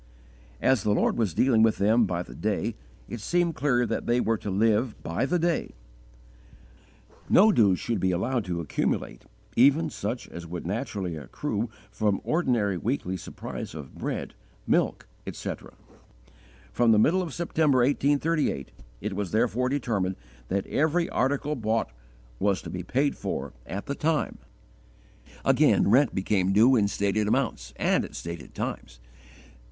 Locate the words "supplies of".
13.15-13.93